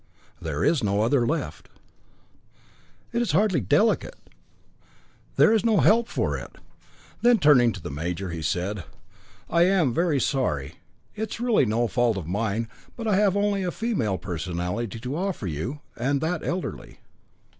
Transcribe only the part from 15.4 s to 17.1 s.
to you, and that elderly."